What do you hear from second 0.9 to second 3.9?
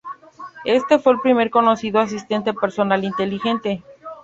fue el primer conocido asistente personal inteligente.